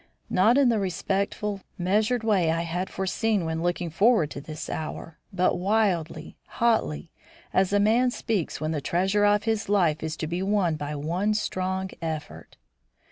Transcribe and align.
Not 0.31 0.57
in 0.57 0.69
the 0.69 0.79
respectful, 0.79 1.61
measured 1.77 2.23
way 2.23 2.49
I 2.49 2.61
had 2.63 2.89
foreseen 2.89 3.45
when 3.45 3.61
looking 3.61 3.91
forward 3.91 4.31
to 4.31 4.41
this 4.41 4.67
hour, 4.67 5.19
but 5.31 5.59
wildly, 5.59 6.37
hotly, 6.57 7.11
as 7.53 7.71
a 7.71 7.79
man 7.79 8.09
speaks 8.09 8.59
when 8.59 8.71
the 8.71 8.81
treasure 8.81 9.25
of 9.25 9.43
his 9.43 9.69
life 9.69 10.01
is 10.01 10.17
to 10.17 10.25
be 10.25 10.41
won 10.41 10.75
by 10.75 10.95
one 10.95 11.35
strong 11.35 11.91
effort. 12.01 12.57